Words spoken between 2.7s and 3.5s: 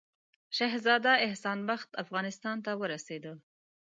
ورسېدی.